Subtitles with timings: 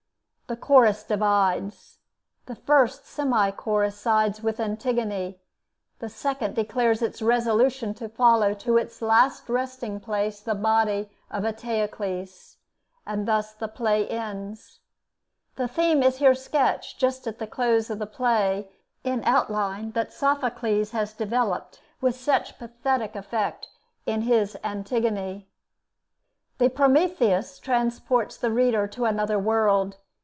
[0.47, 1.99] The Chorus divides.
[2.45, 5.39] The first semi chorus sides with Antigone;
[5.99, 11.45] the second declares its resolution to follow to its last resting place the body of
[11.45, 12.57] Eteocles.
[13.07, 14.81] And thus the play ends.
[15.55, 18.67] The theme is here sketched, just at the close of the play,
[19.05, 23.69] in outline, that Sophocles has developed with such pathetic effect
[24.05, 25.47] in his 'Antigone.'
[26.57, 29.95] The 'Prometheus' transports the reader to another world.